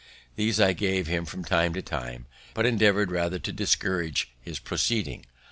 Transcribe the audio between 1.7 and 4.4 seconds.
to time, but endeavour'd rather to discourage